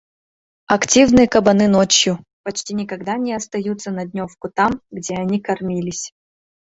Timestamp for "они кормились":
5.13-6.11